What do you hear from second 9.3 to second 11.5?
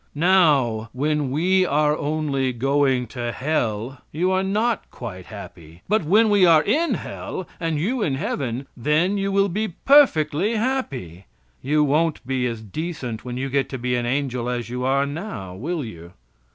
will be perfectly happy?"